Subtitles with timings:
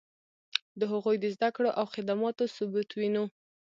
[0.79, 3.23] د هغوی د زدکړو او خدماتو ثبوت وینو.